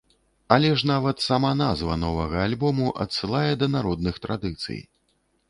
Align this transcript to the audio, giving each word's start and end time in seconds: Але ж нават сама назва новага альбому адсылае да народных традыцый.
Але 0.53 0.69
ж 0.81 0.87
нават 0.91 1.21
сама 1.25 1.51
назва 1.59 1.97
новага 2.05 2.41
альбому 2.47 2.87
адсылае 3.07 3.53
да 3.61 3.71
народных 3.77 4.21
традыцый. 4.27 4.83